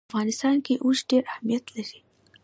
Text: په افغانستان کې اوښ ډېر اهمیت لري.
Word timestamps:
په 0.07 0.07
افغانستان 0.13 0.55
کې 0.65 0.73
اوښ 0.83 0.99
ډېر 1.09 1.23
اهمیت 1.33 1.65
لري. 1.75 1.99